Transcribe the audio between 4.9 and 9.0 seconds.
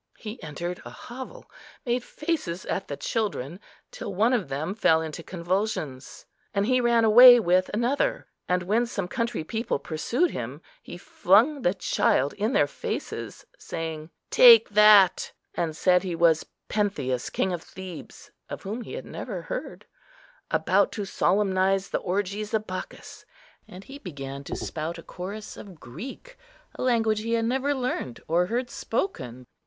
into convulsions, and he ran away with another; and when